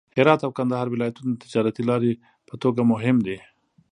هرات 0.17 0.39
او 0.43 0.51
کندهار 0.57 0.87
ولایتونه 0.89 1.29
د 1.33 1.39
تجارتي 1.45 1.83
لارې 1.89 2.13
په 2.47 2.53
توګه 2.63 2.81
مهم 2.91 3.17
دي. 3.25 3.37